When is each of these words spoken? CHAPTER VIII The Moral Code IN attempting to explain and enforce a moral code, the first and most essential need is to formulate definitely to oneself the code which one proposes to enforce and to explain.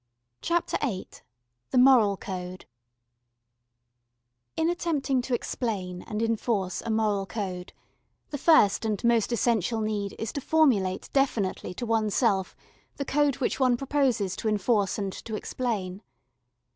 CHAPTER 0.41 0.79
VIII 0.81 1.09
The 1.69 1.77
Moral 1.77 2.17
Code 2.17 2.65
IN 4.57 4.67
attempting 4.67 5.21
to 5.21 5.35
explain 5.35 6.01
and 6.01 6.23
enforce 6.23 6.81
a 6.81 6.89
moral 6.89 7.27
code, 7.27 7.71
the 8.31 8.39
first 8.39 8.83
and 8.83 9.03
most 9.03 9.31
essential 9.31 9.79
need 9.79 10.15
is 10.17 10.33
to 10.33 10.41
formulate 10.41 11.11
definitely 11.13 11.75
to 11.75 11.85
oneself 11.85 12.55
the 12.95 13.05
code 13.05 13.35
which 13.35 13.59
one 13.59 13.77
proposes 13.77 14.35
to 14.37 14.49
enforce 14.49 14.97
and 14.97 15.13
to 15.13 15.35
explain. 15.35 16.01